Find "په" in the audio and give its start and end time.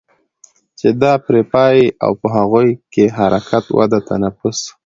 2.21-2.27